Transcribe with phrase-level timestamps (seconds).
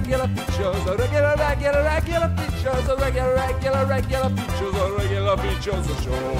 [0.00, 5.86] regular features, a regular, regular, regular features, a regular, regular, regular features, a regular features
[6.02, 6.36] show.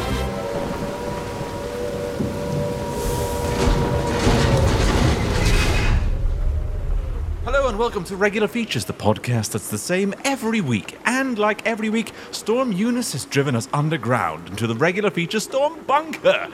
[7.44, 10.98] Hello and welcome to Regular Features, the podcast that's the same every week.
[11.04, 15.84] And like every week, Storm Eunice has driven us underground into the Regular Features Storm
[15.84, 16.48] Bunker.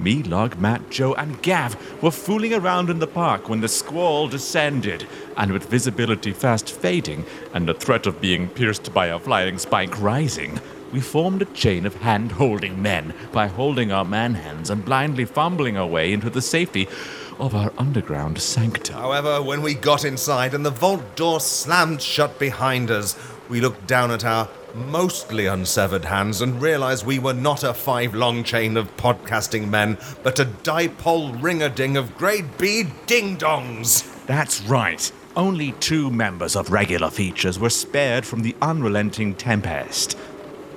[0.00, 4.28] Me, Log, Matt, Joe, and Gav were fooling around in the park when the squall
[4.28, 5.06] descended,
[5.36, 10.00] and with visibility fast fading and the threat of being pierced by a flying spike
[10.00, 10.58] rising,
[10.90, 15.24] we formed a chain of hand holding men by holding our man hands and blindly
[15.24, 16.88] fumbling our way into the safety
[17.38, 18.96] of our underground sanctum.
[18.96, 23.16] However, when we got inside and the vault door slammed shut behind us,
[23.48, 28.14] we looked down at our mostly unsevered hands and realized we were not a five
[28.14, 33.36] long chain of podcasting men, but a dipole ring a ding of grade B ding
[33.36, 34.04] dongs.
[34.26, 35.10] That's right.
[35.36, 40.18] Only two members of regular features were spared from the unrelenting tempest.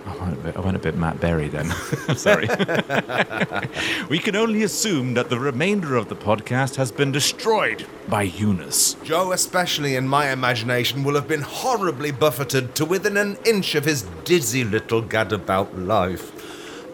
[0.05, 1.69] I went a bit, I went a bit Matt Berry then.
[2.15, 2.47] Sorry.
[4.09, 8.95] we can only assume that the remainder of the podcast has been destroyed by Eunice.
[9.03, 13.85] Joe, especially in my imagination, will have been horribly buffeted to within an inch of
[13.85, 16.31] his dizzy little gadabout life.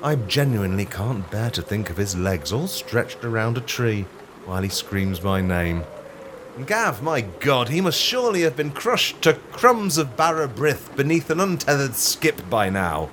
[0.04, 4.06] I genuinely can't bear to think of his legs all stretched around a tree
[4.46, 5.84] while he screams my name.
[6.66, 11.30] Gav, my god, he must surely have been crushed to crumbs of bara brith beneath
[11.30, 13.10] an untethered skip by now.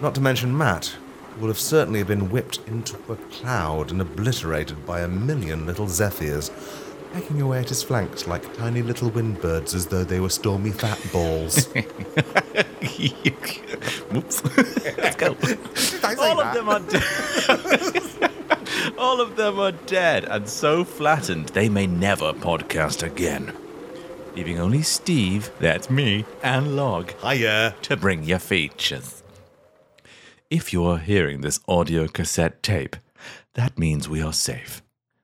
[0.00, 0.96] Not to mention Matt,
[1.34, 5.86] who will have certainly been whipped into a cloud and obliterated by a million little
[5.86, 6.50] zephyrs,
[7.12, 10.98] pecking away at his flanks like tiny little windbirds as though they were stormy fat
[11.12, 11.66] balls.
[14.10, 14.42] Whoops.
[14.98, 15.36] Let's go.
[16.20, 18.28] All of them are dead.
[18.98, 23.52] All of them are dead and so flattened they may never podcast again.
[24.34, 27.74] Leaving only Steve, that's me, and Log Hiya.
[27.82, 29.22] to bring your features.
[30.50, 32.96] If you're hearing this audio cassette tape,
[33.54, 34.82] that means we are safe.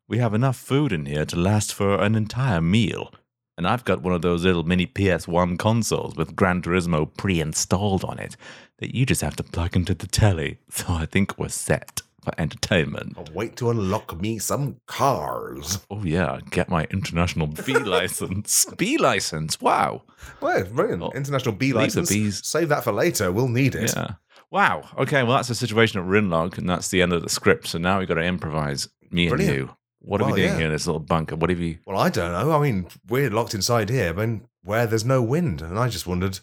[0.08, 3.12] We have enough food in here to last for an entire meal.
[3.56, 8.04] And I've got one of those little mini PS1 consoles with Gran Turismo pre installed
[8.04, 8.36] on it
[8.78, 10.58] that you just have to plug into the telly.
[10.70, 13.14] So I think we're set for entertainment.
[13.16, 15.80] I'll wait to unlock me some cars.
[15.90, 18.66] Oh, yeah, get my international B license.
[18.76, 20.02] B license, wow.
[20.40, 21.14] Well, brilliant.
[21.14, 22.10] International B license.
[22.10, 22.46] bees.
[22.46, 23.32] Save that for later.
[23.32, 23.94] We'll need it.
[23.96, 24.14] Yeah.
[24.50, 24.88] Wow.
[24.98, 25.22] Okay.
[25.22, 27.66] Well, that's the situation at Rinlog, and that's the end of the script.
[27.68, 28.88] So now we've got to improvise.
[29.10, 29.50] Me Brilliant.
[29.50, 29.76] and you.
[30.00, 30.56] What are we doing yeah.
[30.56, 31.36] here in this little bunker?
[31.36, 31.78] What have you?
[31.86, 32.52] Well, I don't know.
[32.52, 34.28] I mean, we're locked inside here, but
[34.62, 35.60] where there's no wind.
[35.62, 36.40] And I just wondered,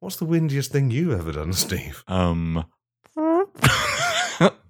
[0.00, 2.04] what's the windiest thing you've ever done, Steve?
[2.06, 2.64] Um.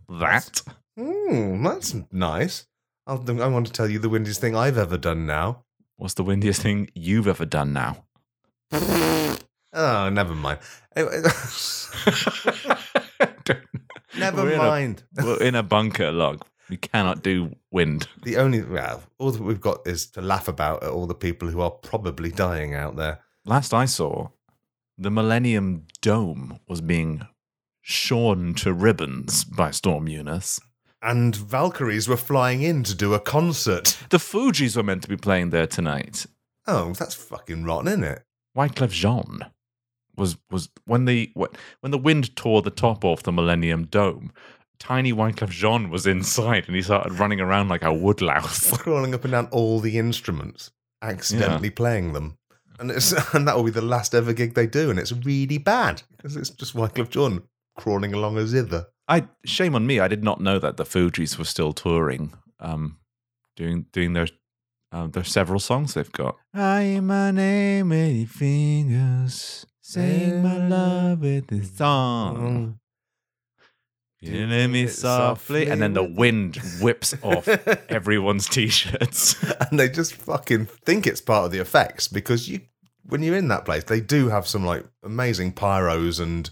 [0.09, 0.63] That.
[0.99, 2.67] Hmm, that's nice.
[3.07, 5.65] I'll, I want to tell you the windiest thing I've ever done now.
[5.97, 8.05] What's the windiest thing you've ever done now?
[9.79, 10.61] Oh, never mind.
[10.97, 11.11] Never
[14.43, 15.03] We're in a- mind.
[15.23, 16.43] We're in a bunker log.
[16.71, 18.09] We cannot do wind.
[18.25, 21.49] The only, well, all that we've got is to laugh about at all the people
[21.49, 23.21] who are probably dying out there.
[23.45, 24.29] Last I saw,
[24.99, 27.27] the Millennium Dome was being
[27.89, 30.59] shorn to ribbons by Storm Eunice.
[31.01, 33.97] And Valkyries were flying in to do a concert.
[34.11, 36.27] The Fugees were meant to be playing there tonight.
[36.67, 38.25] Oh, that's fucking rotten, isn't it?
[38.57, 39.47] Wyclef Jean
[40.17, 44.33] was was when the when the wind tore the top off the Millennium Dome.
[44.81, 48.77] Tiny Wyclef Jean was inside, and he started running around like a woodlouse.
[48.79, 50.73] crawling up and down all the instruments,
[51.03, 52.37] accidentally playing them.
[52.81, 55.59] And it's and that will be the last ever gig they do, and it's really
[55.59, 57.45] bad because it's just Wyclef Jean
[57.77, 58.87] crawling along a zither.
[59.09, 60.01] I shame on me.
[60.01, 62.99] I did not know that the Fugees were still touring, um,
[63.55, 64.29] doing doing their
[64.93, 66.37] um, their several songs they've got.
[66.55, 72.79] I my name with your fingers, sing my love with this song.
[74.21, 77.47] You Killing me softly, and then the wind whips off
[77.89, 79.37] everyone's t-shirts.
[79.71, 82.61] and they just fucking think it's part of the effects because you,
[83.05, 86.51] when you're in that place, they do have some like amazing pyros and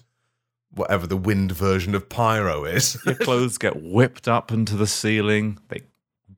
[0.77, 2.99] whatever the wind version of pyro is.
[3.07, 5.59] Your clothes get whipped up into the ceiling.
[5.69, 5.83] They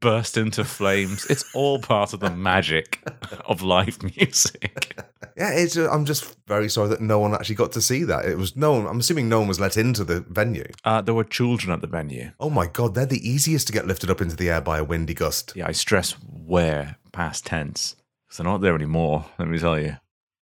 [0.01, 1.27] burst into flames.
[1.27, 3.01] It's all part of the magic
[3.47, 4.99] of live music.
[5.37, 5.77] yeah, it's.
[5.77, 8.25] Uh, I'm just very sorry that no one actually got to see that.
[8.25, 8.87] It was no one.
[8.87, 10.67] I'm assuming no one was let into the venue.
[10.85, 12.33] Uh, there were children at the venue.
[12.41, 14.85] Oh my god, they're the easiest to get lifted up into the air by a
[14.85, 15.53] windy gust.
[15.57, 17.97] Yeah, I stress where past tense.
[18.37, 19.97] they're not there anymore, let me tell you.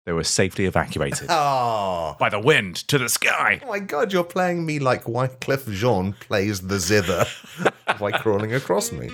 [0.04, 2.16] They were safely evacuated Oh.
[2.20, 3.60] by the wind to the sky.
[3.64, 7.26] Oh my god, you're playing me like Wyclef Jean plays the zither
[7.98, 9.08] by crawling across me.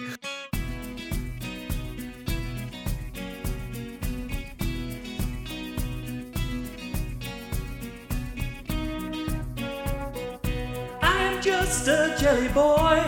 [11.03, 13.03] I'm just a jelly boy.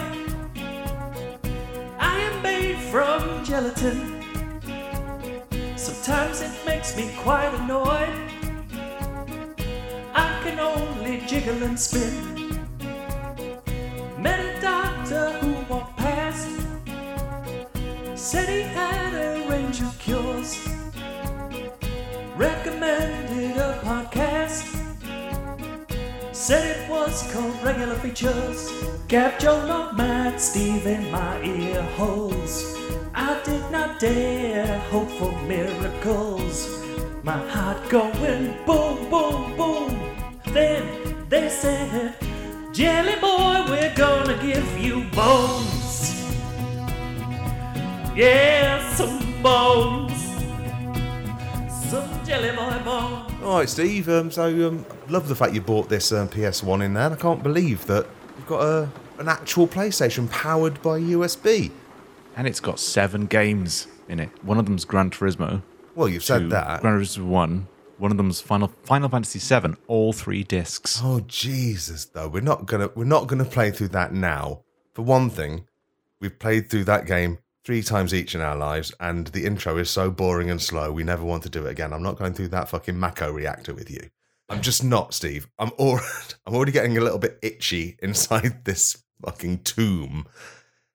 [1.99, 4.22] I am made from gelatin.
[5.83, 8.15] Sometimes it makes me quite annoyed.
[10.15, 12.61] I can only jiggle and spin.
[14.17, 16.47] Met a doctor who walked past,
[18.15, 20.57] said he had a range of cures.
[22.37, 24.63] Recommended a podcast.
[26.33, 28.71] Said it was called Regular Features.
[29.09, 32.82] Gav Joe, Matt, Steve in my ear holes.
[33.15, 36.83] I did not dare hope for miracles.
[37.23, 40.01] My heart going boom, boom, boom.
[40.47, 42.15] Then they said,
[42.73, 46.33] Jelly boy, we're gonna give you bones.
[48.17, 50.21] Yeah, some bones.
[51.91, 53.43] Some jelly boy bones.
[53.43, 54.09] All right, Steve.
[54.09, 57.11] Um, so, um, love the fact you bought this um, PS1 in there.
[57.13, 58.07] I can't believe that
[58.37, 58.89] you've got a
[59.19, 61.71] an actual PlayStation powered by USB.
[62.37, 64.31] And it's got seven games in it.
[64.45, 65.63] One of them's Gran Turismo.
[65.95, 66.81] Well, you've two, said that.
[66.81, 67.69] Gran Turismo 1.
[67.99, 71.01] One of them's Final Final Fantasy 7, all three discs.
[71.03, 72.07] Oh Jesus!
[72.07, 74.65] Though we're not gonna we're not gonna play through that now.
[74.93, 75.67] For one thing,
[76.21, 79.89] we've played through that game three times each in our lives, and the intro is
[79.89, 80.91] so boring and slow.
[80.91, 81.93] We never want to do it again.
[81.93, 84.11] I'm not going through that fucking Mako reactor with you.
[84.49, 85.49] I'm just not, Steve.
[85.59, 86.07] I'm already
[86.47, 90.27] I'm already getting a little bit itchy inside this fucking tomb.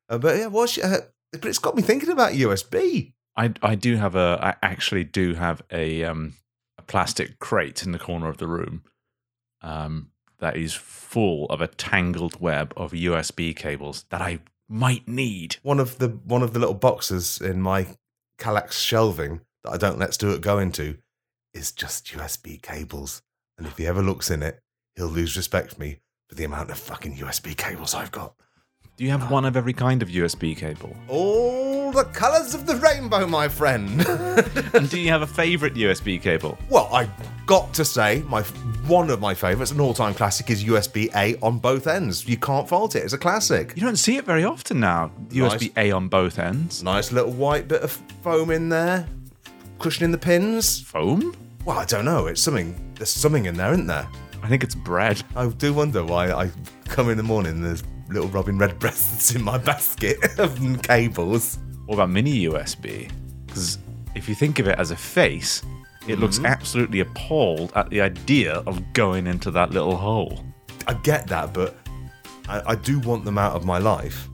[0.10, 3.13] Uh, but yeah, what's uh, but it's got me thinking about USB.
[3.35, 6.33] I I do have a I actually do have a um
[6.77, 8.83] a plastic crate in the corner of the room.
[9.62, 14.39] Um that is full of a tangled web of USB cables that I
[14.69, 15.57] might need.
[15.63, 17.88] One of the one of the little boxes in my
[18.39, 20.97] Kallax shelving that I don't let Stuart go into
[21.53, 23.21] is just USB cables.
[23.57, 24.59] And if he ever looks in it,
[24.95, 26.00] he'll lose respect for me
[26.30, 28.35] for the amount of fucking USB cables I've got.
[28.97, 29.29] Do you have ah.
[29.29, 30.97] one of every kind of USB cable?
[31.07, 34.03] All the colours of the rainbow, my friend.
[34.73, 36.57] and do you have a favorite USB cable?
[36.67, 37.07] well, I
[37.45, 38.41] got to say, my
[38.88, 42.27] one of my favourites, an all-time classic, is USB A on both ends.
[42.27, 43.03] You can't fault it.
[43.03, 43.73] It's a classic.
[43.75, 45.11] You don't see it very often now.
[45.27, 46.81] USB A on both ends.
[46.81, 47.91] Nice little white bit of
[48.23, 49.07] foam in there,
[49.77, 50.81] cushioning the pins.
[50.81, 51.35] Foam?
[51.65, 52.25] Well, I don't know.
[52.25, 52.75] It's something.
[52.95, 54.07] There's something in there, isn't there?
[54.41, 55.21] I think it's bread.
[55.35, 56.49] I do wonder why I
[56.85, 61.59] come in the morning and there's little Robin Redbreasts in my basket of cables.
[61.86, 63.12] What about mini USB?
[63.45, 63.80] Because
[64.15, 65.62] if you think of it as a face,
[66.07, 66.21] it mm-hmm.
[66.21, 70.44] looks absolutely appalled at the idea of going into that little hole.
[70.88, 71.75] I get that, but
[72.48, 74.27] I, I do want them out of my life.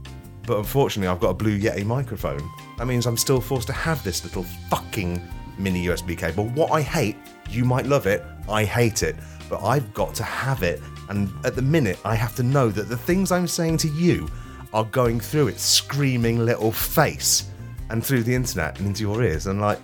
[0.46, 2.42] But unfortunately, I've got a Blue Yeti microphone.
[2.78, 5.22] That means I'm still forced to have this little fucking
[5.58, 6.46] mini USB cable.
[6.50, 7.16] What I hate,
[7.50, 9.16] you might love it, I hate it,
[9.50, 10.82] but I've got to have it.
[11.10, 14.28] And at the minute, I have to know that the things I'm saying to you
[14.74, 17.50] are going through its screaming little face
[17.90, 19.48] and through the internet and into your ears.
[19.48, 19.80] And like,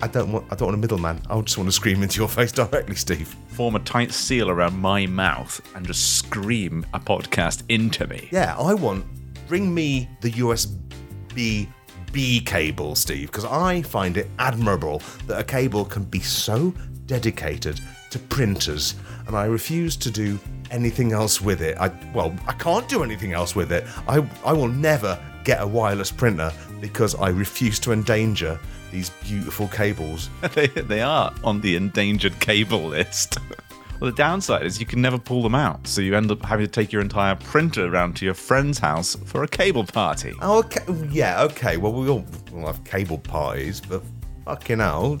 [0.00, 1.20] I don't want, I don't want a middleman.
[1.28, 3.28] I just want to scream into your face directly, Steve.
[3.48, 8.28] Form a tight seal around my mouth and just scream a podcast into me.
[8.32, 9.04] Yeah, I want.
[9.48, 11.68] Bring me the USB
[12.12, 16.74] B cable, Steve, because I find it admirable that a cable can be so
[17.06, 17.80] dedicated
[18.10, 18.94] to printers,
[19.26, 20.38] and I refuse to do
[20.72, 21.76] anything else with it.
[21.78, 23.84] I well, I can't do anything else with it.
[24.08, 28.58] I I will never get a wireless printer because I refuse to endanger
[28.90, 30.28] these beautiful cables.
[30.54, 33.38] they, they are on the endangered cable list.
[34.00, 36.66] well, the downside is you can never pull them out, so you end up having
[36.66, 40.34] to take your entire printer around to your friend's house for a cable party.
[40.40, 40.84] Oh, okay.
[41.10, 41.76] Yeah, okay.
[41.76, 44.02] Well, we all we'll have cable parties, but
[44.44, 45.18] fucking hell.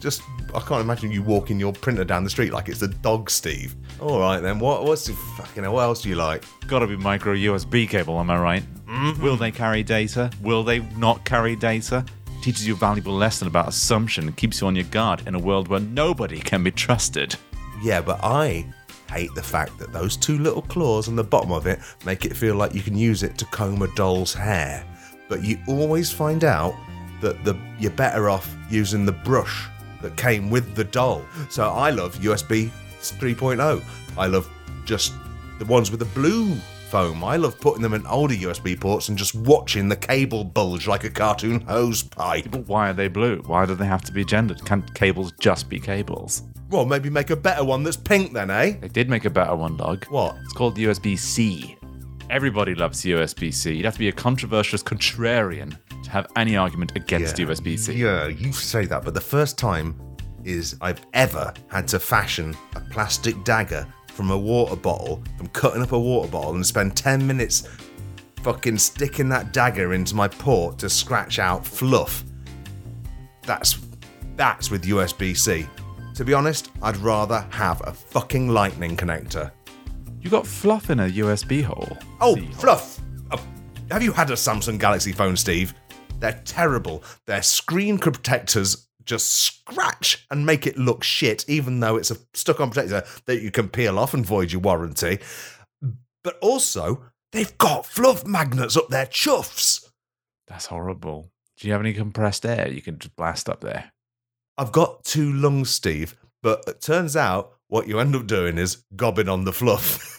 [0.00, 0.22] Just,
[0.54, 3.74] I can't imagine you walking your printer down the street like it's a dog, Steve.
[4.00, 4.58] All right, then.
[4.58, 5.74] What, what's the fucking hell?
[5.74, 6.44] What else do you like?
[6.66, 8.62] Gotta be micro USB cable, am I right?
[8.86, 9.22] Mm-hmm.
[9.22, 10.30] Will they carry data?
[10.42, 12.04] Will they not carry data?
[12.42, 15.38] Teaches you a valuable lesson about assumption and keeps you on your guard in a
[15.38, 17.34] world where nobody can be trusted.
[17.82, 18.66] Yeah, but I
[19.08, 22.36] hate the fact that those two little claws on the bottom of it make it
[22.36, 24.84] feel like you can use it to comb a doll's hair.
[25.28, 26.74] But you always find out
[27.20, 29.66] that the you're better off using the brush
[30.02, 31.24] that came with the doll.
[31.48, 32.70] So I love USB
[33.12, 33.82] 3.0.
[34.16, 34.50] I love
[34.84, 35.12] just
[35.58, 36.54] the ones with the blue
[36.90, 37.24] foam.
[37.24, 41.04] I love putting them in older USB ports and just watching the cable bulge like
[41.04, 42.46] a cartoon hose pipe.
[42.50, 43.42] But why are they blue?
[43.46, 44.64] Why do they have to be gendered?
[44.64, 46.42] Can't cables just be cables?
[46.70, 48.76] Well, maybe make a better one that's pink then, eh?
[48.80, 50.04] They did make a better one, Log.
[50.04, 50.36] What?
[50.42, 51.76] It's called USB C.
[52.30, 53.74] Everybody loves USB C.
[53.74, 57.94] You'd have to be a controversial contrarian to have any argument against USB C.
[57.94, 59.96] Yeah, you say that, but the first time
[60.44, 65.82] is I've ever had to fashion a plastic dagger from a water bottle, from cutting
[65.82, 67.68] up a water bottle, and spend 10 minutes
[68.42, 72.24] fucking sticking that dagger into my port to scratch out fluff.
[73.42, 73.78] That's
[74.36, 75.66] that's with USB C.
[76.14, 79.50] To be honest, I'd rather have a fucking lightning connector.
[80.20, 81.96] You got fluff in a USB hole.
[82.20, 82.54] Oh, C hole.
[82.54, 83.00] fluff!
[83.30, 83.42] Oh,
[83.90, 85.74] have you had a Samsung Galaxy phone, Steve?
[86.20, 87.02] They're terrible.
[87.26, 92.60] Their screen protectors just scratch and make it look shit, even though it's a stuck
[92.60, 95.18] on protector that you can peel off and void your warranty.
[96.22, 99.88] But also, they've got fluff magnets up their chuffs.
[100.46, 101.30] That's horrible.
[101.56, 103.92] Do you have any compressed air you can just blast up there?
[104.56, 108.84] I've got two lungs, Steve, but it turns out what you end up doing is
[108.94, 110.10] gobbing on the fluff.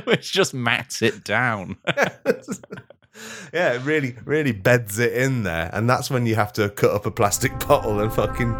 [0.04, 1.76] Which just mats it down.
[3.52, 5.70] yeah, it really, really beds it in there.
[5.72, 8.54] And that's when you have to cut up a plastic bottle and fucking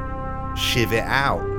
[0.56, 1.54] shiv it out.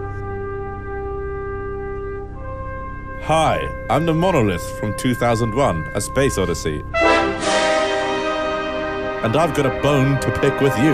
[3.23, 6.83] Hi, I'm the Monolith from 2001 A Space Odyssey.
[9.23, 10.93] And I've got a bone to pick with you.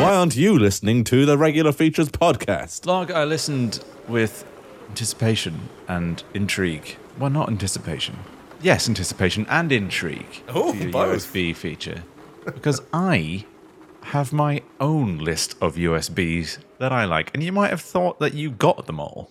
[0.00, 2.86] Why aren't you listening to the Regular Features podcast?
[2.86, 4.44] Log, I listened with
[4.88, 6.96] anticipation and intrigue.
[7.18, 8.18] Well, not anticipation.
[8.62, 10.42] Yes, anticipation and intrigue.
[10.48, 11.32] Oh, to your both.
[11.32, 12.04] USB feature.
[12.44, 13.44] Because I
[14.02, 17.32] have my own list of USBs that I like.
[17.34, 19.30] And you might have thought that you got them all.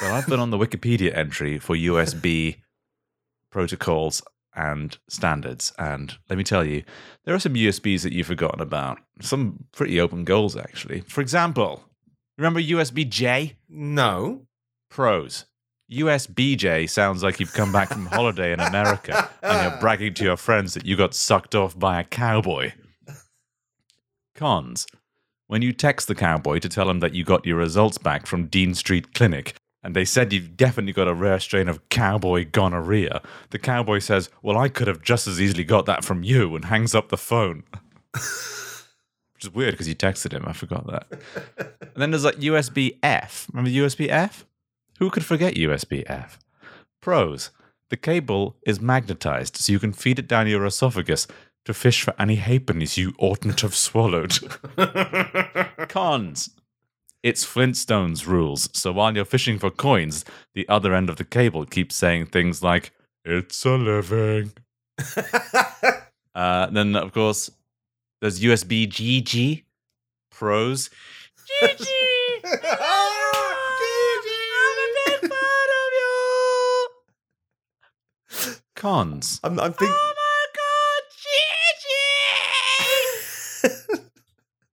[0.00, 2.56] Well, I've been on the Wikipedia entry for USB
[3.50, 4.22] protocols
[4.54, 5.72] and standards.
[5.78, 6.84] And let me tell you,
[7.24, 8.98] there are some USBs that you've forgotten about.
[9.20, 11.00] Some pretty open goals, actually.
[11.00, 11.84] For example,
[12.36, 13.56] remember USB J?
[13.68, 14.46] No.
[14.90, 15.44] Pros.
[15.90, 20.36] USBJ sounds like you've come back from holiday in America and you're bragging to your
[20.36, 22.72] friends that you got sucked off by a cowboy.
[24.34, 24.86] Cons.
[25.46, 28.46] When you text the cowboy to tell him that you got your results back from
[28.48, 33.22] Dean Street Clinic and they said you've definitely got a rare strain of cowboy gonorrhea,
[33.50, 36.66] the cowboy says, Well, I could have just as easily got that from you and
[36.66, 37.62] hangs up the phone.
[38.12, 40.44] Which is weird because you texted him.
[40.46, 41.06] I forgot that.
[41.80, 43.46] and then there's like USB F.
[43.52, 44.44] Remember USB F?
[44.98, 46.38] Who could forget USB F?
[47.00, 47.50] Pros.
[47.90, 51.26] The cable is magnetized so you can feed it down your esophagus
[51.64, 54.38] to fish for any halfpennies you oughtn't have swallowed.
[55.88, 56.50] Cons.
[57.22, 60.24] It's Flintstones rules, so while you're fishing for coins,
[60.54, 62.92] the other end of the cable keeps saying things like,
[63.24, 64.52] It's a living.
[66.34, 67.50] Uh, then, of course,
[68.20, 69.64] there's USB GG.
[70.30, 70.88] Pros.
[71.64, 73.34] GG!
[78.78, 79.40] Cons.
[79.42, 79.96] I'm, I'm thinking.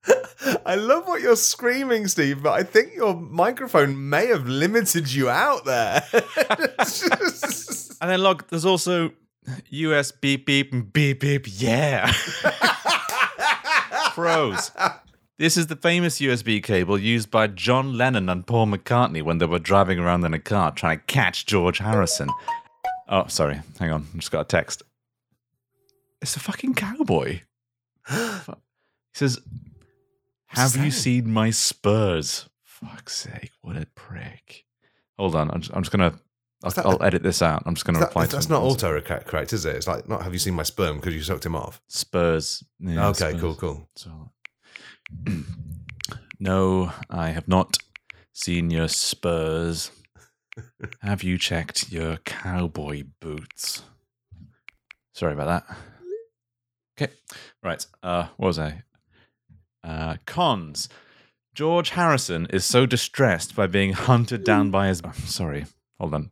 [0.65, 5.29] I love what you're screaming, Steve, but I think your microphone may have limited you
[5.29, 6.03] out there.
[8.01, 9.11] And then, look, there's also
[9.69, 12.11] US beep beep and beep beep, yeah.
[14.13, 14.69] Pros.
[15.39, 19.45] This is the famous USB cable used by John Lennon and Paul McCartney when they
[19.45, 22.29] were driving around in a car trying to catch George Harrison.
[23.07, 23.61] Oh, sorry.
[23.79, 24.07] Hang on.
[24.13, 24.83] I just got a text.
[26.21, 27.41] It's a fucking cowboy.
[29.13, 29.39] He says,
[30.47, 32.49] Have you seen my spurs?
[32.65, 34.65] Fuck's sake, what a prick.
[35.17, 35.49] Hold on.
[35.51, 36.19] I'm just, I'm just going to.
[36.65, 37.63] I'll, that- I'll edit this out.
[37.65, 39.77] I'm just going to That- reply to that's not autocorrect, is it?
[39.77, 41.81] It's like, not have you seen my sperm because you sucked him off?
[41.87, 42.61] Spurs.
[42.79, 43.39] Yeah, okay, Spurs.
[43.41, 43.89] cool, cool.
[43.95, 44.31] So,
[46.39, 47.77] no, I have not
[48.33, 49.91] seen your spurs.
[51.01, 53.83] Have you checked your cowboy boots?
[55.13, 55.77] Sorry about that.
[56.97, 57.13] Okay,
[57.63, 57.85] right.
[58.01, 58.83] Uh, what was I?
[59.83, 60.89] Uh, cons.
[61.53, 65.01] George Harrison is so distressed by being hunted down by his.
[65.25, 65.65] Sorry,
[65.99, 66.31] hold on.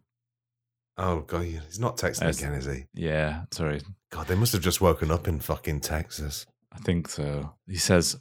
[0.98, 2.86] Oh, God, he's not texting again, is he?
[2.94, 3.82] Yeah, sorry.
[4.12, 6.46] God, they must have just woken up in fucking Texas.
[6.72, 7.54] I think so.
[7.68, 8.18] He says,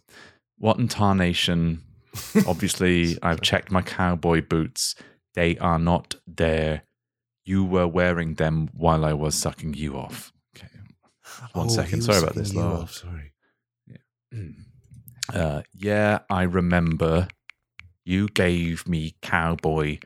[0.59, 1.83] What in tarnation?
[2.47, 4.95] Obviously, I've checked my cowboy boots.
[5.35, 6.83] They are not there.
[7.45, 10.33] You were wearing them while I was sucking you off.
[10.57, 10.69] Okay.
[11.55, 12.03] One Oh, second.
[12.03, 12.83] Sorry about this, sucking you Laura.
[12.83, 13.33] off, Sorry.
[15.33, 17.29] Uh, yeah, I remember.
[18.05, 20.01] You gave me cowboy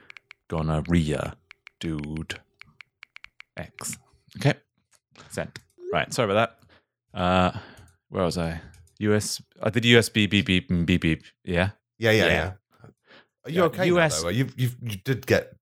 [0.48, 1.36] gonorrhea,
[1.80, 2.38] dude.
[3.56, 3.96] X.
[4.36, 4.54] Okay.
[5.30, 5.58] Sent.
[5.90, 6.12] Right.
[6.12, 6.50] Sorry about
[7.14, 7.18] that.
[7.18, 7.58] Uh,
[8.10, 8.60] where was I?
[8.98, 9.40] US.
[9.62, 11.22] I did USB beep beep beep beep.
[11.44, 11.70] Yeah.
[11.98, 12.52] Yeah, yeah, Yeah.
[13.46, 13.90] Are you Yeah, okay?
[13.90, 14.28] now, US though?
[14.28, 15.52] You you you did get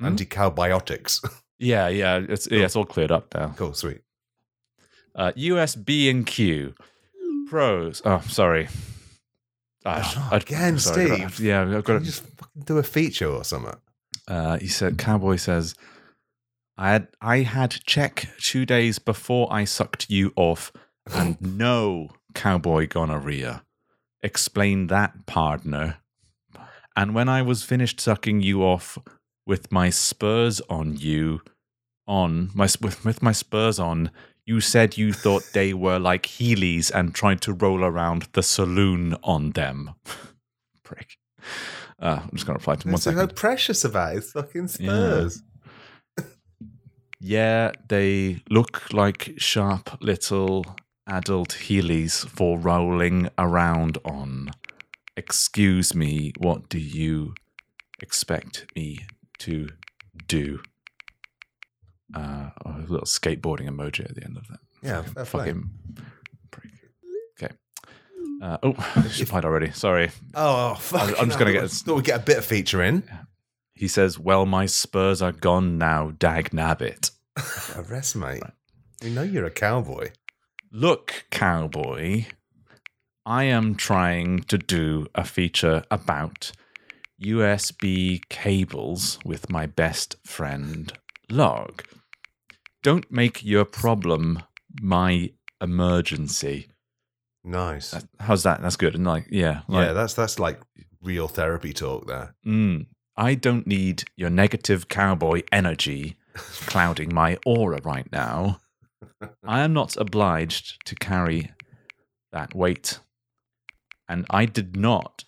[0.00, 0.06] Hmm?
[0.06, 1.24] anti-cowbiotics.
[1.60, 1.88] Yeah.
[1.88, 2.20] Yeah.
[2.28, 3.52] It's yeah, it's all cleared up now.
[3.56, 4.02] cool, sweet.
[5.14, 6.74] Uh, USB and Q.
[7.48, 8.00] Pros.
[8.04, 8.68] Oh, sorry.
[9.84, 11.18] Ah, again, I'm sorry, Steve.
[11.20, 13.74] got- yeah, I've got to just fucking do a feature or something?
[14.28, 15.74] Uh, he said, Cowboy says,
[16.76, 20.70] I had I had check two days before I sucked you off,
[21.12, 23.64] and no cowboy gonorrhea.
[24.22, 25.96] Explain that, partner.
[26.98, 28.98] And when I was finished sucking you off
[29.46, 31.42] with my spurs on you,
[32.08, 34.10] on my with, with my spurs on,
[34.44, 39.14] you said you thought they were like Heelys and tried to roll around the saloon
[39.22, 39.92] on them.
[40.82, 41.18] Prick.
[42.00, 45.44] Uh, I'm just gonna reply to him one What's so precious about his fucking Spurs?
[47.20, 50.66] Yeah, they look like sharp little
[51.06, 54.50] adult Heelys for rolling around on.
[55.18, 57.34] Excuse me, what do you
[58.00, 59.00] expect me
[59.38, 59.68] to
[60.28, 60.60] do?
[62.14, 64.60] Uh, oh, a little skateboarding emoji at the end of that.
[64.80, 65.70] Yeah, fair Fuck him.
[66.52, 66.70] Prick.
[67.42, 67.52] Okay.
[68.40, 69.72] Uh, oh, she replied already.
[69.72, 70.10] Sorry.
[70.34, 71.20] Oh, fuck.
[71.20, 73.02] I'm just gonna get- Thought we'd get a bit of feature in.
[73.74, 77.10] He says, Well, my spurs are gone now, dag nabbit.
[77.76, 78.42] Arrest, mate.
[79.02, 80.10] We know you're a cowboy.
[80.70, 82.26] Look, cowboy,
[83.28, 86.50] I am trying to do a feature about
[87.22, 90.90] USB cables with my best friend
[91.28, 91.82] Log.
[92.82, 94.42] Don't make your problem
[94.80, 95.30] my
[95.60, 96.68] emergency.
[97.44, 97.94] Nice.
[98.18, 98.62] How's that?
[98.62, 98.94] That's good.
[98.94, 100.62] And like, yeah, yeah, that's that's like
[101.02, 102.34] real therapy talk there.
[102.46, 106.16] mm, I don't need your negative cowboy energy
[106.64, 108.60] clouding my aura right now.
[109.44, 111.50] I am not obliged to carry
[112.32, 113.00] that weight.
[114.08, 115.24] And I did not,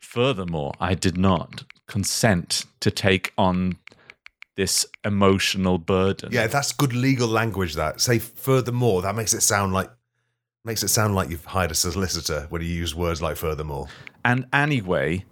[0.00, 3.78] furthermore, I did not consent to take on
[4.56, 6.30] this emotional burden.
[6.32, 7.74] Yeah, that's good legal language.
[7.74, 9.02] That say furthermore.
[9.02, 9.90] That makes it sound like
[10.64, 13.88] makes it sound like you've hired a solicitor when you use words like furthermore.
[14.24, 15.24] And anyway,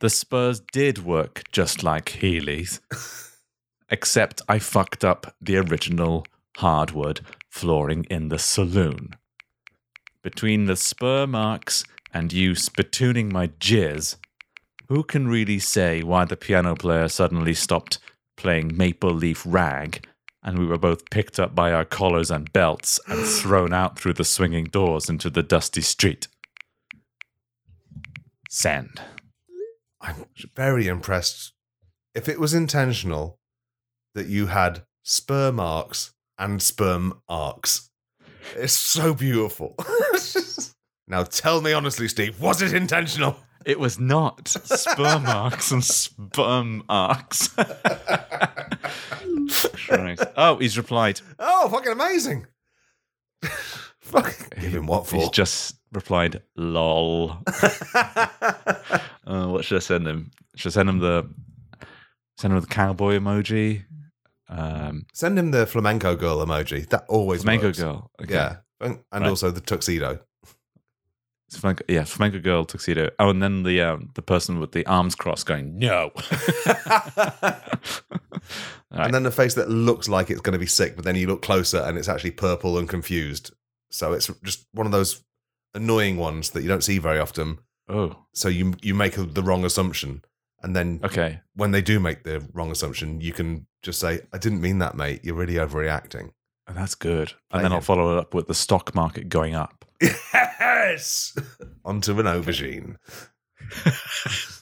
[0.00, 2.80] the Spurs did work just like Heelys,
[3.90, 9.14] except I fucked up the original hardwood flooring in the saloon.
[10.22, 14.16] Between the spur marks and you spitooning my jizz,
[14.88, 17.98] who can really say why the piano player suddenly stopped
[18.36, 20.06] playing Maple Leaf Rag
[20.42, 24.14] and we were both picked up by our collars and belts and thrown out through
[24.14, 26.28] the swinging doors into the dusty street?
[28.48, 29.00] Send.
[30.00, 31.52] I'm very impressed.
[32.14, 33.38] If it was intentional
[34.14, 37.90] that you had spur marks and sperm arcs,
[38.56, 39.76] it's so beautiful.
[41.08, 43.36] now tell me honestly, Steve, was it intentional?
[43.64, 47.50] It was not sperm marks and sperm arcs.
[50.36, 51.20] Oh, he's replied.
[51.38, 52.46] Oh, fucking amazing!
[54.00, 57.38] Fucking give him what He's just replied, lol.
[59.26, 60.30] Uh, what should I send him?
[60.56, 61.28] Should I send him the
[62.38, 63.84] send him the cowboy emoji?
[64.48, 66.88] Um, Send him the flamenco girl emoji.
[66.88, 67.78] That always flamenco works.
[67.78, 68.10] girl.
[68.22, 68.32] Okay.
[68.32, 69.28] Yeah, and, and Right.
[69.28, 70.20] also the tuxedo.
[71.48, 73.10] It's flamenco, yeah, flamenco girl tuxedo.
[73.18, 76.10] Oh, and then the um, the person with the arms crossed going, no.
[78.90, 79.06] All right.
[79.06, 81.26] And then the face that looks like it's going to be sick, but then you
[81.26, 83.52] look closer and it's actually purple and confused.
[83.90, 85.22] So it's just one of those
[85.74, 87.58] annoying ones that you don't see very often.
[87.88, 90.22] oh, So you you make the wrong assumption,
[90.62, 91.40] and then okay.
[91.54, 94.96] when they do make the wrong assumption, you can just say, "I didn't mean that,
[94.96, 95.20] mate.
[95.24, 96.32] You're really overreacting."
[96.66, 97.28] And that's good.
[97.28, 99.77] Play And then I'll follow it up with the stock market going up.
[100.00, 101.36] Yes,
[101.84, 102.96] onto an aubergine.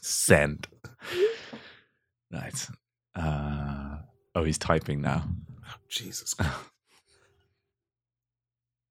[0.03, 0.67] Send.
[2.33, 2.67] Right.
[3.15, 3.99] Uh,
[4.35, 5.25] oh, he's typing now.
[5.65, 6.35] Oh, Jesus.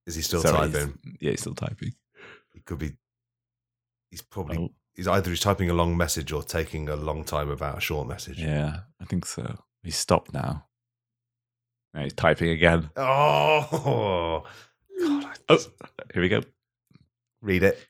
[0.05, 0.97] Is he still Sorry, typing?
[1.03, 1.93] he's- Yeah, he's still typing.
[2.53, 2.93] He could be.
[4.11, 4.57] He's probably.
[4.57, 7.81] Oh, He's either he's typing a long message or taking a long time about a
[7.81, 8.39] short message.
[8.39, 9.57] yeah, I think so.
[9.83, 10.67] He's stopped now.
[11.93, 12.89] Now he's typing again.
[12.95, 14.43] Oh,
[15.47, 15.59] Oh,
[16.13, 16.41] here we go.
[17.41, 17.87] read it.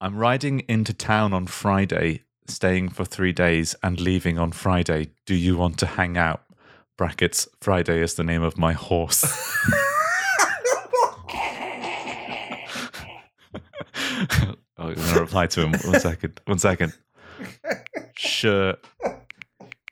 [0.00, 5.10] I'm riding into town on Friday, staying for three days, and leaving on Friday.
[5.26, 6.42] Do you want to hang out?
[6.96, 9.24] Brackets, Friday is the name of my horse.
[13.54, 15.72] oh, I'm going to reply to him.
[15.72, 16.40] One second.
[16.46, 16.92] One second.
[18.16, 18.74] Sure.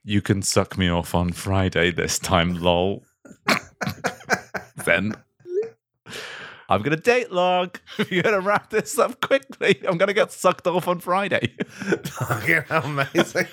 [0.04, 3.04] You can suck me off on Friday this time, lol.
[4.84, 5.14] then.
[6.68, 7.78] I'm going to date log.
[7.98, 9.80] We're going to wrap this up quickly.
[9.86, 11.54] I'm going to get sucked off on Friday.
[12.04, 13.46] Fucking amazing.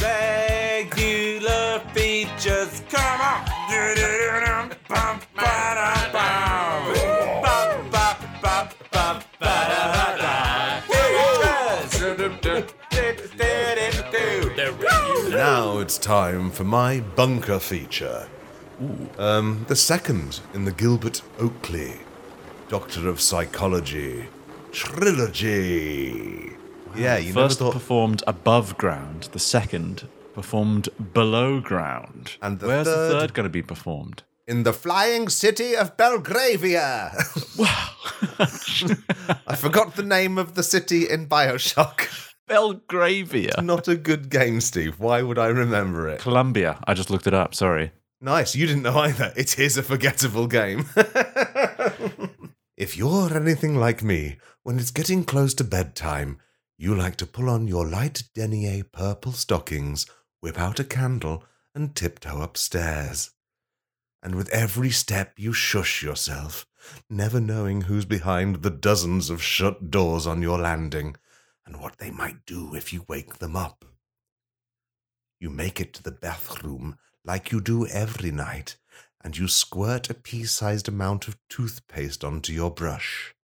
[0.00, 3.60] Regular features come on.
[15.40, 18.28] Now it's time for my bunker feature.
[19.18, 21.94] Um, the second in the Gilbert Oakley
[22.68, 24.26] Doctor of Psychology
[24.70, 26.52] trilogy.
[26.94, 27.72] Yeah, you First thought.
[27.72, 32.36] performed above ground, the second performed below ground.
[32.42, 34.22] And the Where's third- the third going to be performed?
[34.46, 37.12] in the flying city of Belgravia.
[37.56, 37.90] Wow.
[39.46, 42.29] I forgot the name of the city in Bioshock.
[42.50, 43.50] Belgravia.
[43.50, 44.98] It's not a good game, Steve.
[44.98, 46.18] Why would I remember it?
[46.18, 46.80] Columbia.
[46.84, 47.54] I just looked it up.
[47.54, 47.92] Sorry.
[48.20, 49.32] Nice, you didn't know either.
[49.36, 50.86] It is a forgettable game.
[52.76, 56.40] if you're anything like me, when it's getting close to bedtime,
[56.76, 60.06] you like to pull on your light denier purple stockings,
[60.40, 63.30] whip out a candle, and tiptoe upstairs.
[64.24, 66.66] And with every step, you shush yourself,
[67.08, 71.14] never knowing who's behind the dozens of shut doors on your landing,
[71.70, 73.84] and what they might do if you wake them up.
[75.38, 78.76] You make it to the bathroom like you do every night,
[79.22, 83.36] and you squirt a pea sized amount of toothpaste onto your brush.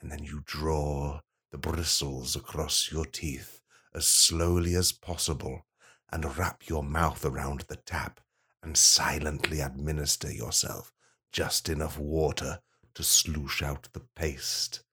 [0.00, 1.20] And then you draw
[1.52, 3.60] the bristles across your teeth
[3.94, 5.64] as slowly as possible
[6.10, 8.18] and wrap your mouth around the tap
[8.64, 10.92] and silently administer yourself
[11.30, 12.58] just enough water
[12.94, 14.83] to sloosh out the paste.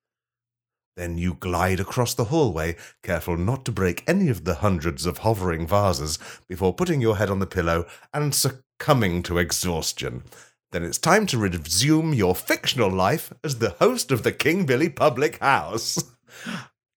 [0.98, 5.20] Then you glide across the hallway, careful not to break any of the hundreds of
[5.20, 10.24] hovering vases before putting your head on the pillow and succumbing to exhaustion.
[10.72, 14.90] Then it's time to resume your fictional life as the host of the King Billy
[14.90, 16.04] Public House.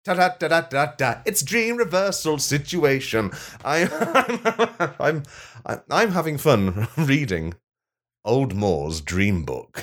[0.05, 1.15] Ta da da da da da!
[1.25, 3.31] It's dream reversal situation.
[3.65, 3.89] I'm,
[5.01, 5.23] I'm,
[5.65, 7.55] I'm, I'm having fun reading
[8.23, 9.83] Old Moore's Dream Book.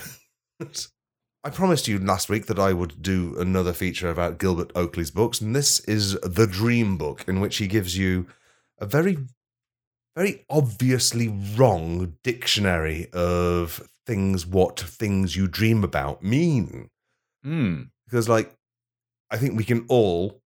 [1.43, 5.41] I promised you last week that I would do another feature about Gilbert Oakley's books,
[5.41, 8.27] and this is The Dream Book, in which he gives you
[8.77, 9.17] a very,
[10.15, 16.89] very obviously wrong dictionary of things, what things you dream about mean.
[17.43, 17.83] Hmm.
[18.05, 18.53] Because, like,
[19.31, 20.43] I think we can all,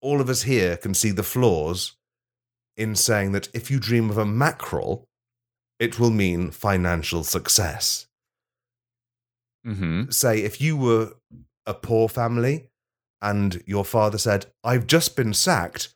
[0.00, 1.96] all of us here can see the flaws
[2.78, 5.06] in saying that if you dream of a mackerel,
[5.78, 8.06] it will mean financial success
[9.64, 11.12] hmm say if you were
[11.66, 12.68] a poor family
[13.22, 15.94] and your father said, I've just been sacked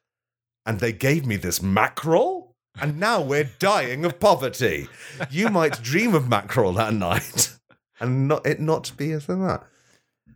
[0.67, 4.89] and they gave me this mackerel and now we're dying of poverty.
[5.31, 7.57] You might dream of mackerel that night
[8.01, 9.65] and not it not be as than that.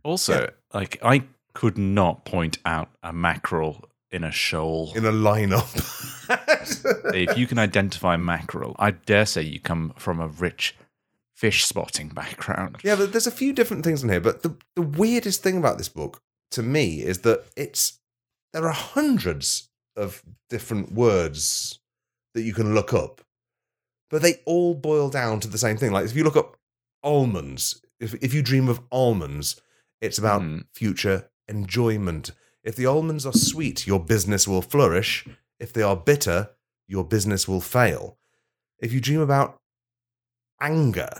[0.05, 4.93] Also, like, I could not point out a mackerel in a shoal.
[4.95, 5.69] In a lineup.
[7.15, 10.77] if you can identify mackerel, I dare say you come from a rich
[11.39, 12.79] fish spotting background.
[12.83, 14.21] yeah, but there's a few different things in here.
[14.21, 16.21] But the, the weirdest thing about this book
[16.51, 18.01] to me is that it's
[18.53, 21.79] there are hundreds of different words
[22.35, 23.21] that you can look up,
[24.11, 25.93] but they all boil down to the same thing.
[25.93, 26.57] Like if you look up
[27.05, 29.61] almonds, if if you dream of almonds,
[30.01, 30.59] it's about Hmm.
[30.75, 32.33] future enjoyment.
[32.65, 35.25] If the almonds are sweet, your business will flourish.
[35.61, 36.51] If they are bitter,
[36.89, 38.19] your business will fail.
[38.81, 39.61] If you dream about
[40.61, 41.11] anger,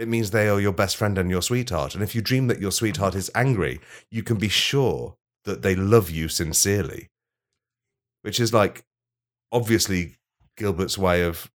[0.00, 1.94] it means they are your best friend and your sweetheart.
[1.94, 5.74] And if you dream that your sweetheart is angry, you can be sure that they
[5.74, 7.10] love you sincerely.
[8.22, 8.84] Which is like,
[9.52, 10.16] obviously,
[10.56, 11.50] Gilbert's way of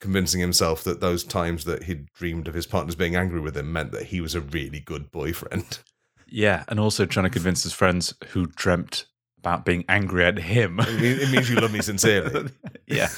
[0.00, 3.72] convincing himself that those times that he'd dreamed of his partners being angry with him
[3.72, 5.80] meant that he was a really good boyfriend.
[6.28, 9.06] Yeah, and also trying to convince his friends who dreamt
[9.38, 10.80] about being angry at him.
[10.80, 12.50] It mean- it means you love me sincerely.
[12.88, 13.10] yeah.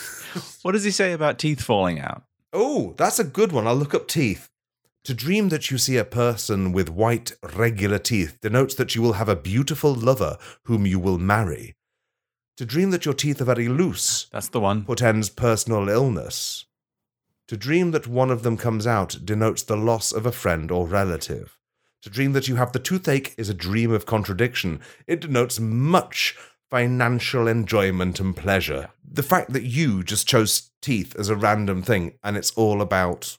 [0.60, 2.24] What does he say about teeth falling out?
[2.52, 3.66] Oh, that's a good one.
[3.66, 4.48] I'll look up teeth.
[5.04, 9.14] To dream that you see a person with white, regular teeth denotes that you will
[9.14, 11.76] have a beautiful lover whom you will marry.
[12.56, 14.84] To dream that your teeth are very loose That's the one.
[14.84, 16.66] portends personal illness.
[17.46, 20.86] To dream that one of them comes out denotes the loss of a friend or
[20.86, 21.56] relative.
[22.02, 24.80] To dream that you have the toothache is a dream of contradiction.
[25.06, 26.36] It denotes much
[26.70, 28.90] financial enjoyment and pleasure.
[29.10, 33.38] The fact that you just chose teeth as a random thing and it's all about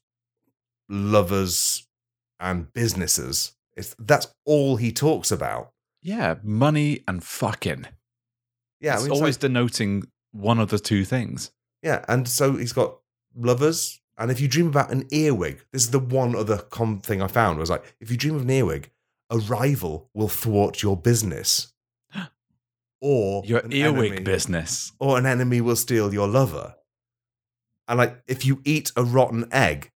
[0.88, 1.88] lovers
[2.40, 3.54] and businesses.
[3.76, 5.72] It's, that's all he talks about.
[6.02, 7.86] Yeah, money and fucking.
[8.82, 11.52] Yeah, I it's mean, it's always like- denoting one of the two things.
[11.84, 12.98] Yeah, and so he's got
[13.36, 17.22] lovers, and if you dream about an earwig, this is the one other com thing
[17.22, 18.92] I found was like, if you dream of an earwig,
[19.30, 21.72] a rival will thwart your business.
[23.02, 24.92] Or Your an earwig enemy- business.
[25.00, 26.76] or an enemy will steal your lover.
[27.88, 29.92] And like, if you eat a rotten egg,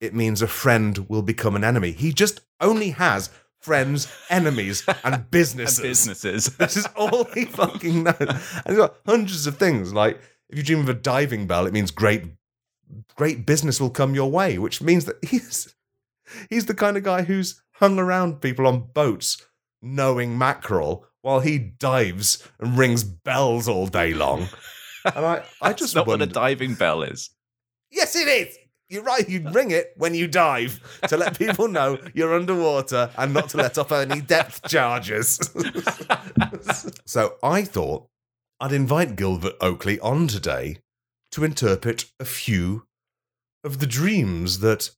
[0.00, 1.92] it means a friend will become an enemy.
[1.92, 5.78] He just only has friends, enemies, and businesses.
[5.78, 6.46] And businesses.
[6.58, 8.16] This is all he fucking knows.
[8.20, 9.92] And he's got hundreds of things.
[9.92, 12.24] Like, if you dream of a diving bell, it means great,
[13.16, 15.74] great business will come your way, which means that he's
[16.50, 19.42] he's the kind of guy who's hung around people on boats
[19.82, 24.48] knowing mackerel while he dives and rings bells all day long.
[25.06, 27.28] And I, I just not wonder, what a diving bell is.
[27.90, 28.56] yes, it is.
[28.88, 29.28] You're right.
[29.28, 33.58] You ring it when you dive to let people know you're underwater and not to
[33.58, 35.38] let off any depth charges.
[37.04, 38.06] so I thought
[38.58, 40.78] I'd invite Gilbert Oakley on today
[41.32, 42.86] to interpret a few
[43.62, 44.88] of the dreams that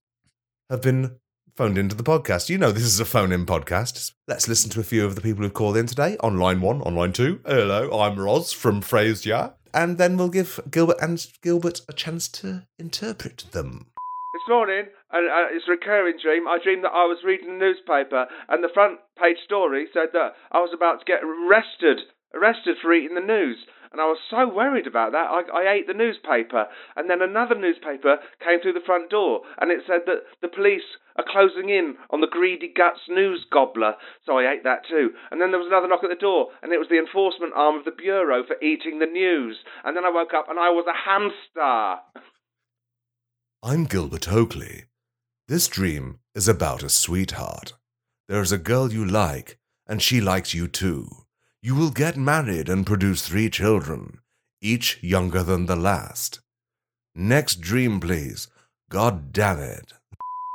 [0.71, 1.17] have been
[1.57, 2.51] phoned into the podcast.
[2.51, 4.13] You know, this is a phone in podcast.
[4.29, 6.83] Let's listen to a few of the people who've called in today on line one,
[6.83, 7.41] on line two.
[7.47, 9.55] Hello, I'm Roz from Frasier.
[9.73, 13.87] And then we'll give Gilbert and Gilbert a chance to interpret them.
[14.35, 16.47] This morning, and uh, it's a recurring dream.
[16.47, 20.35] I dreamed that I was reading the newspaper, and the front page story said that
[20.53, 22.01] I was about to get arrested,
[22.35, 23.57] arrested for eating the news.
[23.93, 26.67] And I was so worried about that, I, I ate the newspaper.
[26.97, 30.99] And then another newspaper came through the front door, and it said that the police
[31.17, 33.95] are closing in on the greedy guts news gobbler.
[34.25, 35.11] So I ate that too.
[35.31, 37.77] And then there was another knock at the door, and it was the enforcement arm
[37.77, 39.57] of the bureau for eating the news.
[39.85, 42.03] And then I woke up, and I was a hamster.
[43.63, 44.85] I'm Gilbert Oakley.
[45.49, 47.73] This dream is about a sweetheart.
[48.29, 51.09] There is a girl you like, and she likes you too.
[51.67, 54.21] You will get married and produce three children,
[54.63, 56.39] each younger than the last.
[57.13, 58.47] Next dream, please.
[58.89, 59.93] God damn it.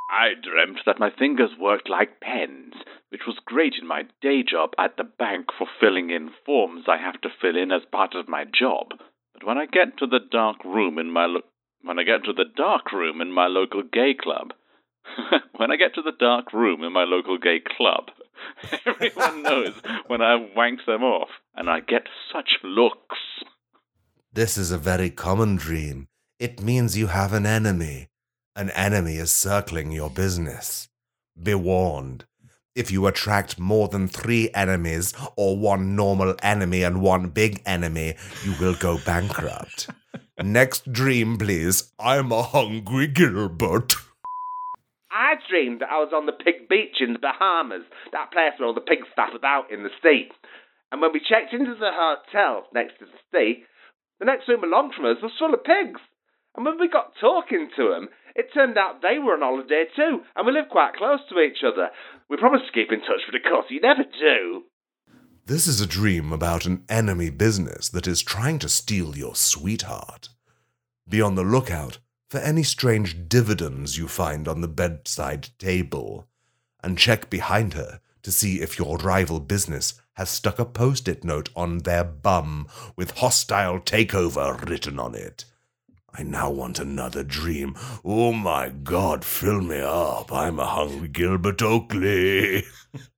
[0.10, 2.76] I dreamt that my fingers worked like pens,
[3.10, 6.96] which was great in my day job at the bank for filling in forms I
[6.96, 8.94] have to fill in as part of my job.
[9.34, 11.44] But when I get to the dark room in my lo-
[11.82, 14.54] when I get to the dark room in my local gay club,
[15.58, 18.12] when I get to the dark room in my local gay club,
[18.86, 19.74] everyone knows
[20.08, 23.18] when I wank them off, and I get such looks.
[24.34, 26.08] This is a very common dream.
[26.40, 28.08] It means you have an enemy.
[28.56, 30.90] An enemy is circling your business.
[31.42, 32.26] Be warned.
[32.74, 38.16] If you attract more than three enemies, or one normal enemy and one big enemy,
[38.46, 39.90] you will go bankrupt.
[40.42, 41.92] Next dream, please.
[42.00, 43.96] I'm a hungry Gilbert.
[45.12, 48.68] I dreamed that I was on the pig beach in the Bahamas, that place where
[48.68, 50.32] all the pigs flap about in the sea.
[50.92, 53.64] And when we checked into the hotel next to the sea,
[54.20, 56.00] the next room along from us was full of pigs.
[56.56, 60.22] And when we got talking to them, it turned out they were on holiday too,
[60.36, 61.90] and we lived quite close to each other.
[62.30, 64.64] We promised to keep in touch, but of course you never do.
[65.46, 70.30] This is a dream about an enemy business that is trying to steal your sweetheart.
[71.10, 72.00] Be on the lookout
[72.32, 76.30] for any strange dividends you find on the bedside table,
[76.82, 81.26] and check behind her to see if your rival business has stuck a post it
[81.26, 85.44] note on their bum with hostile takeover written on it.
[86.14, 87.76] I now want another dream.
[88.06, 90.32] Oh my god, fill me up.
[90.32, 92.64] I'm a hungry Gilbert Oakley.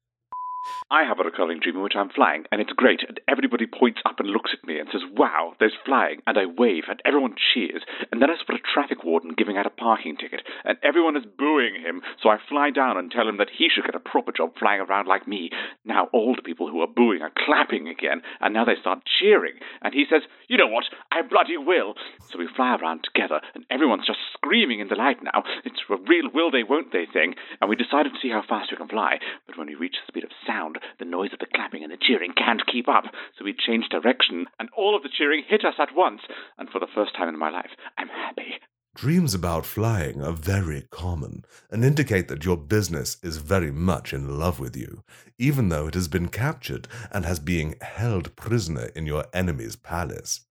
[0.94, 4.00] I have a recurring dream in which I'm flying, and it's great, and everybody points
[4.06, 7.34] up and looks at me and says, Wow, there's flying, and I wave, and everyone
[7.34, 11.18] cheers, and then I spot a traffic warden giving out a parking ticket, and everyone
[11.18, 14.00] is booing him, so I fly down and tell him that he should get a
[14.06, 15.50] proper job flying around like me.
[15.84, 19.58] Now all the people who are booing are clapping again, and now they start cheering,
[19.82, 21.96] and he says, You know what, I bloody will.
[22.30, 25.42] So we fly around together, and everyone's just screaming in delight now.
[25.66, 28.70] It's a real will they, won't they thing, and we decided to see how fast
[28.70, 31.48] we can fly, but when we reach the speed of sound, the noise of the
[31.54, 33.06] clapping and the cheering can't keep up,
[33.38, 36.22] so we change direction, and all of the cheering hit us at once,
[36.58, 38.60] and for the first time in my life, I'm happy.
[38.96, 44.38] Dreams about flying are very common and indicate that your business is very much in
[44.38, 45.04] love with you,
[45.39, 50.41] even though it has been captured and has been held prisoner in your enemy's palace.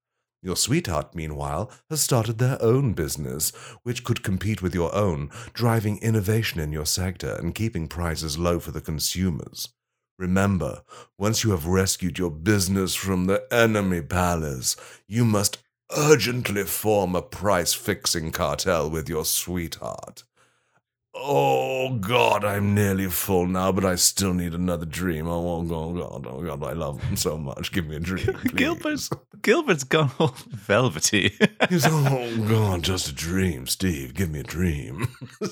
[0.42, 3.52] Your sweetheart, meanwhile, has started their own business,
[3.84, 8.58] which could compete with your own, driving innovation in your sector and keeping prices low
[8.58, 9.68] for the consumers.
[10.18, 10.82] Remember,
[11.18, 15.58] once you have rescued your business from the enemy palace, you must
[15.96, 20.24] urgently form a price fixing cartel with your sweetheart.
[21.14, 25.28] Oh God, I'm nearly full now, but I still need another dream.
[25.28, 27.70] Oh, oh God, oh God, oh God, I love him so much.
[27.70, 28.52] Give me a dream, please.
[28.54, 29.10] Gilbert's
[29.42, 31.32] Gilbert's gone all velvety.
[31.68, 34.14] He's, oh God, just a dream, Steve.
[34.14, 35.08] Give me a dream.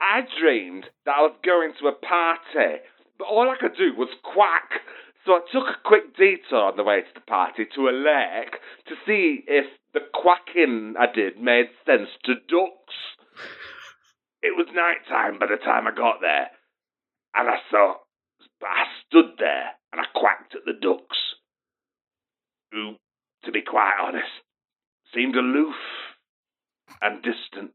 [0.00, 2.82] I dreamed that I was going to a party,
[3.22, 4.82] but all I could do was quack.
[5.24, 8.58] So I took a quick detour on the way to the party to a lake
[8.88, 12.98] to see if the quacking I did made sense to ducks.
[14.42, 16.50] It was night time by the time I got there,
[17.36, 17.94] and I saw,
[18.60, 21.18] I stood there and I quacked at the ducks,
[22.72, 22.96] who,
[23.44, 24.42] to be quite honest,
[25.14, 25.76] seemed aloof
[27.00, 27.70] and distant.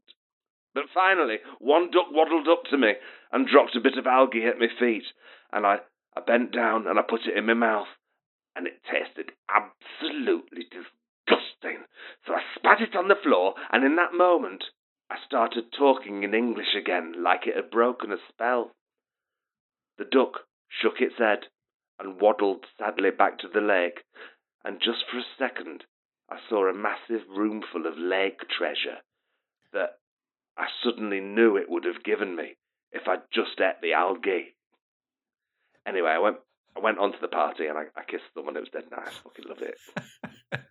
[0.78, 2.94] But finally, one duck waddled up to me
[3.32, 5.06] and dropped a bit of algae at my feet,
[5.52, 5.80] and I,
[6.16, 7.88] I bent down and I put it in my mouth,
[8.54, 11.82] and it tasted absolutely disgusting.
[12.24, 14.66] So I spat it on the floor, and in that moment,
[15.10, 18.70] I started talking in English again, like it had broken a spell.
[19.96, 21.46] The duck shook its head
[21.98, 24.04] and waddled sadly back to the lake,
[24.64, 25.86] and just for a second,
[26.30, 28.98] I saw a massive roomful of lake treasure
[29.72, 29.97] that
[30.58, 32.56] I suddenly knew it would have given me
[32.92, 34.54] if I'd just ate the algae.
[35.86, 36.36] Anyway, I went
[36.76, 39.08] I went on to the party and I, I kissed and it was dead nice.
[39.08, 39.78] I fucking loved it.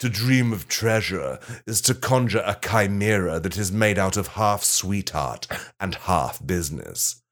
[0.00, 4.62] To dream of treasure is to conjure a chimera that is made out of half
[4.62, 5.46] sweetheart
[5.80, 7.22] and half business.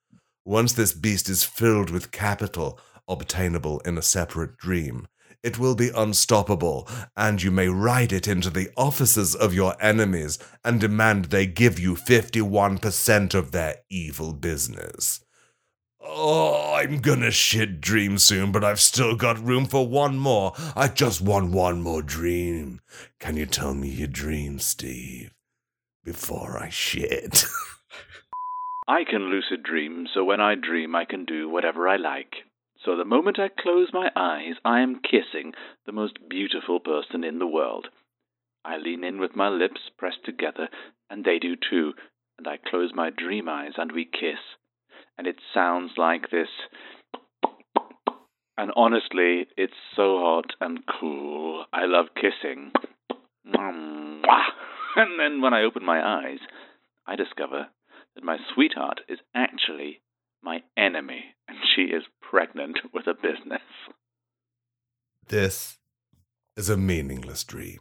[0.46, 5.06] Once this beast is filled with capital, obtainable in a separate dream,
[5.44, 10.38] it will be unstoppable, and you may ride it into the offices of your enemies
[10.64, 15.20] and demand they give you 51% of their evil business.
[16.00, 20.52] Oh, I'm gonna shit dream soon, but I've still got room for one more.
[20.74, 22.80] I just want one more dream.
[23.20, 25.32] Can you tell me your dream, Steve?
[26.02, 27.44] Before I shit.
[28.88, 32.34] I can lucid dream, so when I dream, I can do whatever I like.
[32.84, 35.54] So the moment I close my eyes, I am kissing
[35.86, 37.88] the most beautiful person in the world.
[38.64, 40.68] I lean in with my lips pressed together,
[41.08, 41.94] and they do too,
[42.36, 44.40] and I close my dream eyes and we kiss.
[45.16, 46.48] And it sounds like this.
[48.58, 51.64] And honestly, it's so hot and cool.
[51.72, 52.72] I love kissing.
[54.96, 56.38] And then when I open my eyes,
[57.04, 57.66] I discover
[58.14, 60.00] that my sweetheart is actually
[60.40, 63.62] my enemy, and she is pregnant with a business.
[65.28, 65.78] this
[66.56, 67.78] is a meaningless dream.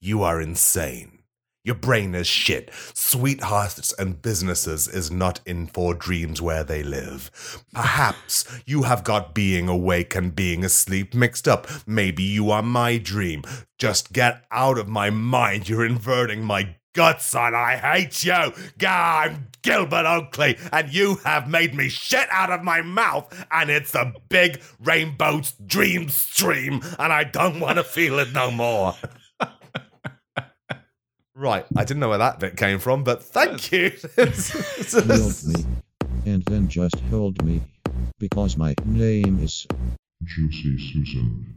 [0.00, 1.18] You are insane.
[1.62, 2.70] Your brain is shit.
[2.94, 7.30] Sweethearts and businesses is not in for dreams where they live.
[7.74, 11.66] Perhaps you have got being awake and being asleep mixed up.
[11.86, 13.42] Maybe you are my dream.
[13.78, 15.68] Just get out of my mind.
[15.68, 17.54] You're inverting my guts, son.
[17.54, 18.52] I hate you.
[18.78, 23.70] God, I'm Gilbert Oakley, and you have made me shit out of my mouth, and
[23.70, 28.94] it's a big rainbow dream stream, and I don't want to feel it no more.
[31.34, 33.90] Right, I didn't know where that bit came from, but thank you.
[34.16, 35.64] Milk me.
[36.26, 37.62] And then just hold me.
[38.18, 39.66] Because my name is.
[40.22, 41.54] Juicy Susan.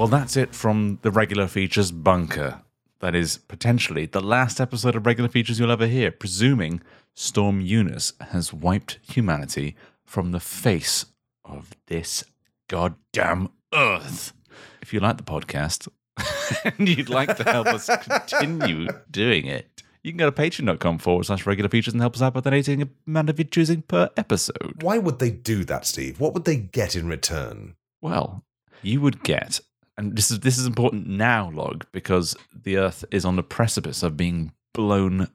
[0.00, 2.62] Well, that's it from the regular features bunker.
[3.00, 6.80] That is potentially the last episode of regular features you'll ever hear, presuming
[7.12, 11.04] Storm Eunice has wiped humanity from the face
[11.44, 12.24] of this
[12.66, 14.32] goddamn earth.
[14.80, 15.86] If you like the podcast
[16.64, 21.26] and you'd like to help us continue doing it, you can go to patreon.com forward
[21.26, 24.08] slash regular features and help us out by donating a amount of your choosing per
[24.16, 24.76] episode.
[24.80, 26.20] Why would they do that, Steve?
[26.20, 27.74] What would they get in return?
[28.00, 28.46] Well,
[28.82, 29.60] you would get,
[30.00, 34.02] and this is this is important now, log, because the Earth is on the precipice
[34.02, 35.28] of being blown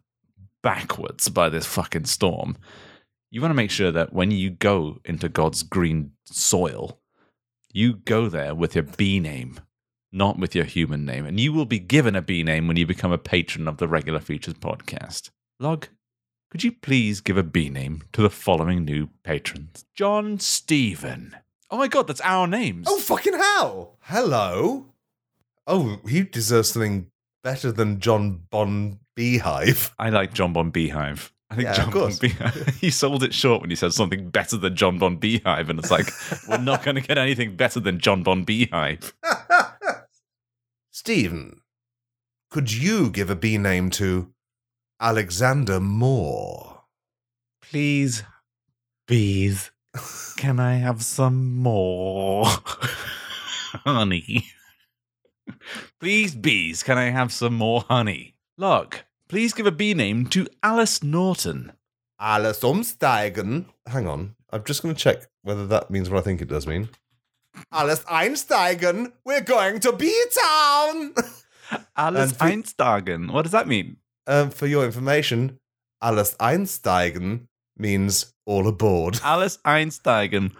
[0.63, 2.58] backwards by this fucking storm.
[3.30, 6.99] You want to make sure that when you go into God's green soil,
[7.73, 9.60] you go there with your B name,
[10.12, 12.88] not with your human name, and you will be given a B name when you
[12.88, 15.30] become a patron of the Regular Features podcast.
[15.60, 15.89] Log,
[16.49, 19.86] could you please give a B name to the following new patrons?
[19.93, 21.36] John Stephen.
[21.71, 22.88] Oh my god, that's our names.
[22.89, 23.97] Oh, fucking hell!
[24.01, 24.86] Hello?
[25.67, 27.08] Oh, he deserves something
[27.43, 29.94] better than John Bon Beehive.
[29.98, 31.31] I like John Bon Beehive.
[31.50, 32.12] I think Yeah, John Bon.
[32.19, 32.77] Beehive.
[32.81, 35.92] he sold it short when he said something better than John Bon Beehive, and it's
[35.92, 36.08] like
[36.48, 39.13] we're not going to get anything better than John Bon Beehive.
[40.92, 41.62] Stephen,
[42.50, 44.31] could you give a B name to
[45.00, 46.83] Alexander Moore?
[47.62, 48.23] Please,
[49.08, 49.71] bees,
[50.37, 52.46] can I have some more
[53.83, 54.46] honey?
[56.00, 58.35] Please, bees, can I have some more honey?
[58.58, 61.71] Look, please give a bee name to Alice Norton.
[62.19, 63.65] Alice Umsteigen.
[63.87, 66.65] Hang on, I'm just going to check whether that means what I think it does
[66.67, 66.89] mean.
[67.71, 70.12] Alice Einsteigen, we're going to B
[70.43, 71.13] Town!
[71.98, 73.31] Alice And fe- Einsteigen.
[73.31, 73.98] What does that mean?
[74.27, 75.60] Um, for your information,
[76.02, 77.48] alles einsteigen
[77.78, 79.19] means all aboard.
[79.23, 80.52] Alice Einsteigen,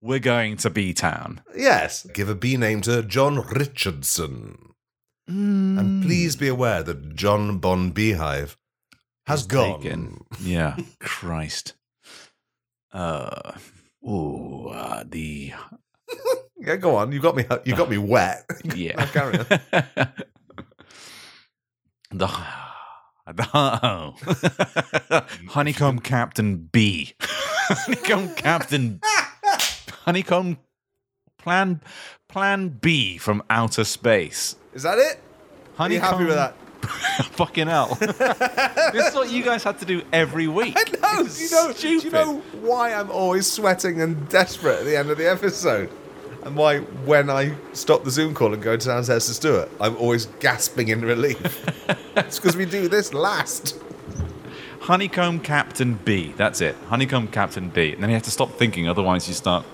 [0.00, 1.42] we're going to B Town.
[1.56, 4.74] Yes, give a B name to John Richardson.
[5.28, 5.78] Mm.
[5.78, 8.56] And please be aware that John Bon Beehive
[9.26, 9.82] has gone.
[9.82, 10.24] Taken.
[10.40, 11.74] Yeah, Christ.
[12.92, 13.52] Uh,
[14.02, 15.52] ooh, uh, the
[16.60, 17.12] Yeah, go on.
[17.12, 17.44] You got me.
[17.64, 18.44] You got me wet.
[18.74, 19.04] yeah.
[19.06, 19.46] Carry on.
[22.10, 22.26] the
[23.36, 29.00] the honeycomb Captain B, honeycomb Captain,
[30.04, 30.58] honeycomb
[31.36, 31.82] Plan
[32.28, 34.56] Plan B from outer space.
[34.72, 35.20] Is that it?
[35.78, 36.54] Are you happy with that?
[37.32, 37.96] Fucking hell!
[38.00, 40.74] this is what you guys had to do every week.
[40.76, 40.84] I
[41.22, 41.28] know.
[41.28, 45.10] Do you know, do you know why I'm always sweating and desperate at the end
[45.10, 45.90] of the episode?
[46.48, 49.94] And why, when I stop the Zoom call and go to downstairs to Stuart, I'm
[49.98, 51.62] always gasping in relief?
[52.16, 53.76] it's because we do this last.
[54.80, 56.32] Honeycomb Captain B.
[56.38, 56.74] That's it.
[56.86, 57.92] Honeycomb Captain B.
[57.92, 59.66] And then you have to stop thinking, otherwise you start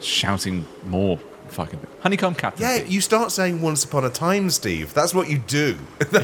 [0.00, 1.78] shouting more fucking.
[2.00, 4.92] Honeycomb Captain Yeah, you start saying once upon a time, Steve.
[4.92, 5.78] That's what you do.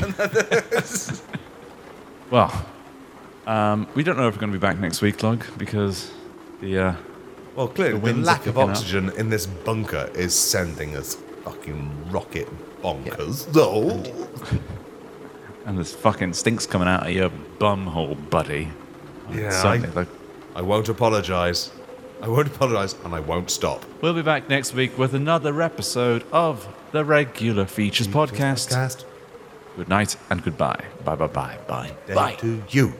[2.28, 2.66] Well,
[3.46, 6.10] um, we don't know if we're going to be back next week, Log, because
[6.60, 6.94] the uh,
[7.56, 8.68] Well, clearly, The the, lack of picking up.
[8.76, 12.48] oxygen in this bunker is sending us fucking rocket
[12.82, 13.50] bonkers.
[13.52, 13.90] Though.
[15.66, 18.68] and there's fucking stinks coming out of your bumhole, buddy.
[19.32, 20.06] Yeah, I-
[20.54, 21.70] I won't apologise.
[22.22, 23.84] I won't apologise, and I won't stop.
[24.00, 28.68] we'll be back next week with another episode of the regular features podcast.
[28.72, 29.04] Podcast.
[29.76, 30.82] Good night and goodbye.
[31.04, 31.90] Bye bye bye bye.
[32.06, 32.34] Day Bye.
[32.36, 32.94] to you.